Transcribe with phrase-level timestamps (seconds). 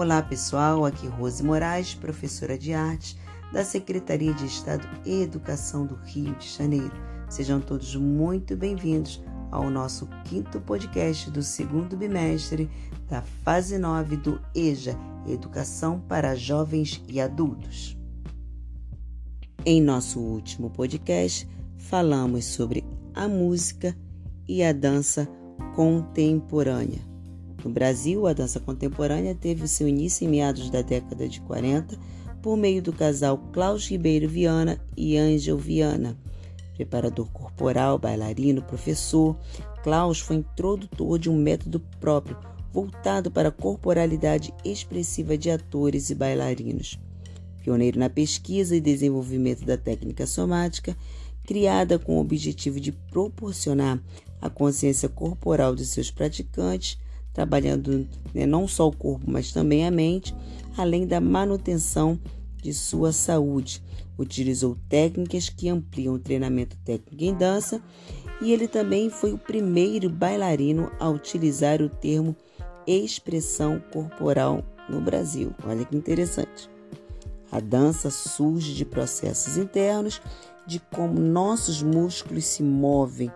[0.00, 3.18] Olá pessoal, aqui Rose Moraes, professora de arte
[3.52, 6.94] da Secretaria de Estado e Educação do Rio de Janeiro.
[7.28, 12.70] Sejam todos muito bem-vindos ao nosso quinto podcast do segundo bimestre
[13.10, 14.96] da fase 9 do EJA,
[15.26, 17.94] Educação para Jovens e Adultos.
[19.66, 21.46] Em nosso último podcast,
[21.76, 22.82] falamos sobre
[23.14, 23.94] a música
[24.48, 25.28] e a dança
[25.76, 27.09] contemporânea.
[27.64, 31.98] No Brasil, a dança contemporânea teve seu início em meados da década de 40
[32.40, 36.16] por meio do casal Klaus Ribeiro Viana e Angel Viana.
[36.74, 39.36] Preparador corporal, bailarino, professor,
[39.82, 42.36] Klaus foi introdutor de um método próprio
[42.72, 46.98] voltado para a corporalidade expressiva de atores e bailarinos.
[47.62, 50.96] Pioneiro na pesquisa e desenvolvimento da técnica somática,
[51.44, 54.00] criada com o objetivo de proporcionar
[54.40, 56.96] a consciência corporal de seus praticantes,
[57.32, 60.34] trabalhando né, não só o corpo, mas também a mente,
[60.76, 62.18] além da manutenção
[62.62, 63.82] de sua saúde.
[64.18, 67.82] Utilizou técnicas que ampliam o treinamento técnico em dança
[68.40, 72.36] e ele também foi o primeiro bailarino a utilizar o termo
[72.86, 75.54] expressão corporal no Brasil.
[75.64, 76.68] Olha que interessante.
[77.50, 80.20] A dança surge de processos internos,
[80.66, 83.30] de como nossos músculos se movem,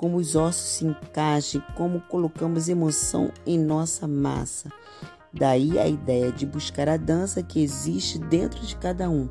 [0.00, 4.70] como os ossos se encaixem, como colocamos emoção em nossa massa.
[5.30, 9.28] Daí a ideia de buscar a dança que existe dentro de cada um.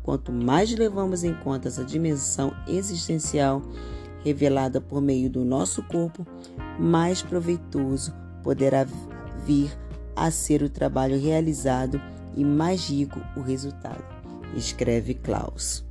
[0.00, 3.60] Quanto mais levamos em conta essa dimensão existencial
[4.22, 6.24] revelada por meio do nosso corpo,
[6.78, 8.14] mais proveitoso
[8.44, 8.86] poderá
[9.44, 9.76] vir
[10.14, 12.00] a ser o trabalho realizado
[12.36, 14.04] e mais rico o resultado,
[14.54, 15.84] escreve Klaus.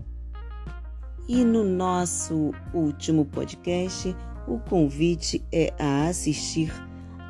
[1.27, 4.15] E no nosso último podcast,
[4.47, 6.73] o convite é a assistir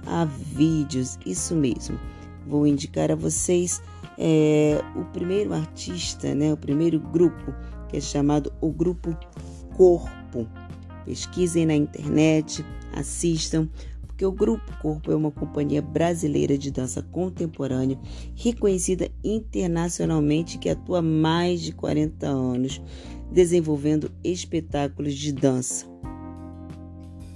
[0.06, 2.00] a vídeos, isso mesmo.
[2.48, 3.81] Vou indicar a vocês
[4.17, 7.54] é, o primeiro artista, né, o primeiro grupo,
[7.89, 9.15] que é chamado o Grupo
[9.76, 10.48] Corpo.
[11.05, 13.67] Pesquisem na internet, assistam,
[14.21, 17.98] porque o Grupo Corpo é uma companhia brasileira de dança contemporânea,
[18.36, 22.80] reconhecida internacionalmente, que atua há mais de 40 anos
[23.32, 25.87] desenvolvendo espetáculos de dança.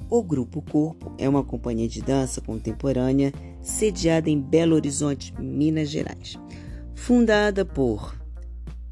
[0.08, 6.38] O Grupo Corpo é uma companhia de dança contemporânea sediada em Belo Horizonte, Minas Gerais.
[6.94, 8.16] Fundada por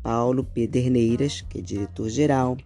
[0.02, 2.58] Paulo Pederneiras, que é diretor-geral,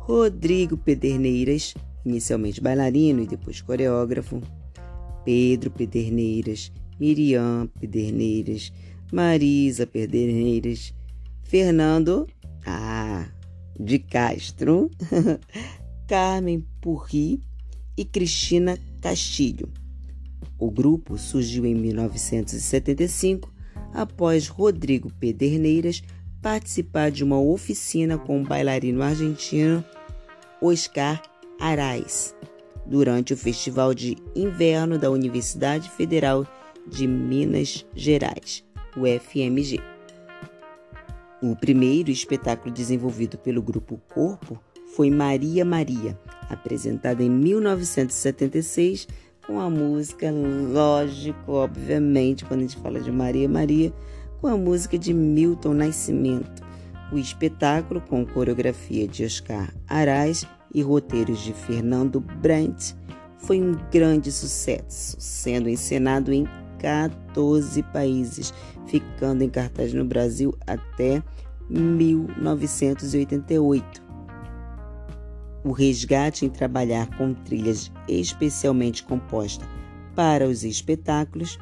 [0.00, 1.74] Rodrigo Pederneiras,
[2.04, 4.40] inicialmente bailarino e depois coreógrafo,
[5.24, 8.72] Pedro Pederneiras, Miriam Pederneiras,
[9.12, 10.94] Marisa Pederneiras,
[11.42, 12.26] Fernando
[12.66, 13.26] ah,
[13.78, 14.90] de Castro,
[16.06, 17.42] Carmen Purri
[17.96, 19.68] e Cristina Castilho.
[20.58, 23.52] O grupo surgiu em 1975
[23.92, 26.02] após Rodrigo Pederneiras
[26.42, 29.84] participar de uma oficina com o bailarino argentino
[30.60, 31.22] Oscar
[31.60, 32.34] Arais
[32.86, 36.46] durante o Festival de Inverno da Universidade Federal
[36.86, 38.64] de Minas Gerais,
[38.96, 39.80] o FMG.
[41.42, 44.58] O primeiro espetáculo desenvolvido pelo grupo Corpo
[44.94, 49.06] foi Maria Maria, apresentada em 1976
[49.46, 53.92] com a música, lógico, obviamente, quando a gente fala de Maria Maria,
[54.40, 56.62] com a música de Milton Nascimento.
[57.12, 62.96] O espetáculo, com coreografia de Oscar Arais e roteiros de Fernando Brandt,
[63.38, 66.46] foi um grande sucesso, sendo encenado em
[66.78, 68.54] 14 países,
[68.86, 71.22] ficando em cartaz no Brasil até
[71.68, 74.10] 1988.
[75.62, 79.64] O resgate em trabalhar com trilhas especialmente composta
[80.14, 81.58] para os espetáculos,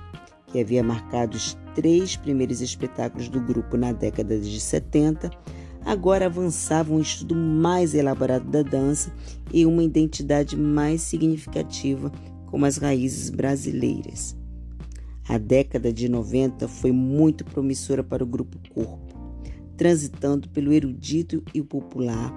[0.46, 5.30] que havia marcado os três primeiros espetáculos do grupo na década de 70,
[5.84, 9.12] agora avançava um estudo mais elaborado da dança
[9.52, 12.12] e uma identidade mais significativa
[12.46, 14.36] como as raízes brasileiras.
[15.28, 19.18] A década de 90 foi muito promissora para o grupo Corpo.
[19.76, 22.32] Transitando pelo erudito e popular,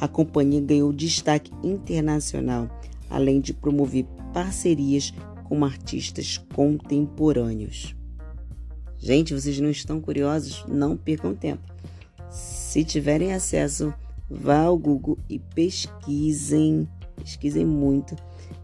[0.00, 2.68] a companhia ganhou destaque internacional,
[3.08, 5.12] além de promover parcerias
[5.44, 7.94] com artistas contemporâneos.
[8.98, 10.64] Gente, vocês não estão curiosos?
[10.66, 11.71] Não percam tempo.
[12.32, 13.92] Se tiverem acesso,
[14.30, 18.16] vá ao Google e pesquisem, pesquisem muito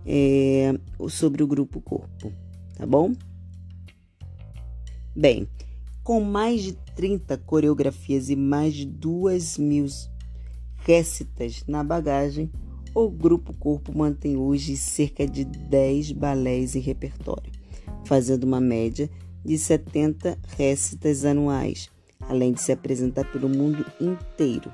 [0.06, 0.72] é,
[1.08, 2.32] sobre o Grupo Corpo,
[2.74, 3.12] tá bom?
[5.14, 5.46] Bem,
[6.02, 9.86] com mais de 30 coreografias e mais de 2 mil
[10.78, 12.50] récitas na bagagem,
[12.94, 17.52] o Grupo Corpo mantém hoje cerca de 10 balés em repertório,
[18.06, 19.10] fazendo uma média
[19.44, 21.90] de 70 récitas anuais,
[22.28, 24.72] além de se apresentar pelo mundo inteiro.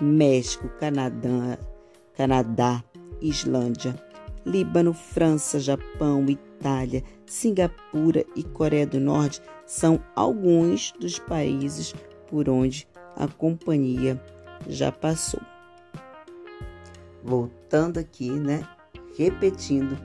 [0.00, 1.58] México, Canadá,
[2.16, 2.82] Canadá,
[3.20, 3.94] Islândia,
[4.44, 11.94] Líbano, França, Japão, Itália, Singapura e Coreia do Norte são alguns dos países
[12.28, 14.20] por onde a companhia
[14.68, 15.40] já passou.
[17.22, 18.66] Voltando aqui, né?
[19.16, 19.96] Repetindo,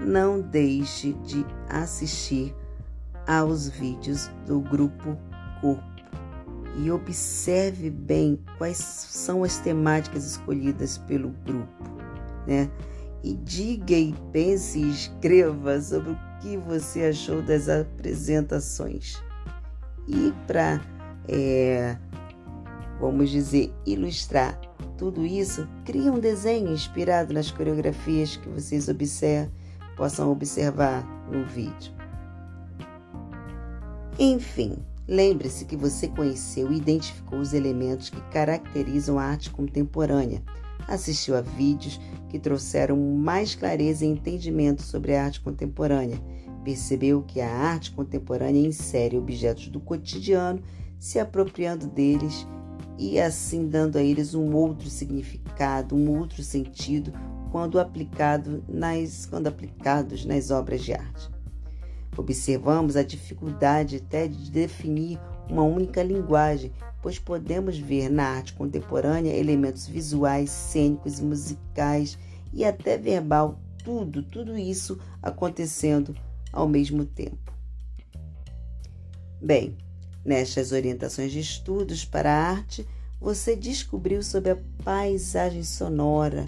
[0.00, 2.54] não deixe de assistir
[3.26, 5.16] aos vídeos do grupo
[5.60, 5.93] Corpo
[6.76, 11.84] e observe bem quais são as temáticas escolhidas pelo grupo,
[12.46, 12.70] né?
[13.22, 19.22] E diga e pense e escreva sobre o que você achou das apresentações.
[20.06, 20.80] E para,
[21.28, 21.96] é,
[23.00, 24.60] vamos dizer, ilustrar
[24.98, 29.52] tudo isso, crie um desenho inspirado nas coreografias que vocês observam,
[29.96, 31.92] possam observar no vídeo.
[34.18, 40.42] Enfim, lembre-se que você conheceu e identificou os elementos que caracterizam a arte contemporânea.
[40.86, 46.20] Assistiu a vídeos que trouxeram mais clareza e entendimento sobre a arte contemporânea.
[46.62, 50.62] Percebeu que a arte contemporânea insere objetos do cotidiano,
[50.98, 52.46] se apropriando deles
[52.98, 57.12] e assim dando a eles um outro significado, um outro sentido
[57.50, 61.33] quando aplicado nas quando aplicados nas obras de arte.
[62.16, 65.18] Observamos a dificuldade até de definir
[65.48, 66.72] uma única linguagem,
[67.02, 72.18] pois podemos ver na arte contemporânea elementos visuais, cênicos, musicais
[72.52, 76.16] e até verbal, tudo, tudo isso acontecendo
[76.52, 77.52] ao mesmo tempo.
[79.40, 79.76] Bem,
[80.24, 82.86] nestas orientações de estudos para a arte,
[83.20, 86.46] você descobriu sobre a paisagem sonora,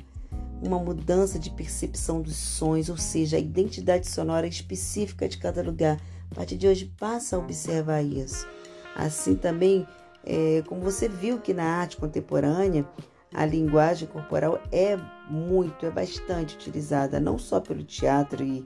[0.63, 6.01] uma mudança de percepção dos sons, ou seja, a identidade sonora específica de cada lugar.
[6.31, 8.47] A partir de hoje, passa a observar isso.
[8.95, 9.87] Assim também,
[10.25, 12.87] é, como você viu que na arte contemporânea,
[13.35, 14.99] a linguagem corporal é
[15.29, 18.65] muito, é bastante utilizada, não só pelo teatro e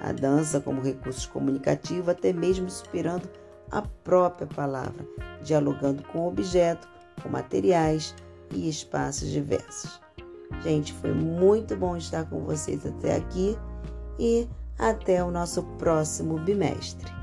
[0.00, 3.28] a dança como recursos comunicativos, até mesmo superando
[3.70, 5.06] a própria palavra,
[5.42, 6.86] dialogando com o objeto,
[7.22, 8.14] com materiais
[8.52, 10.00] e espaços diversos.
[10.62, 13.56] Gente, foi muito bom estar com vocês até aqui
[14.18, 17.21] e até o nosso próximo bimestre.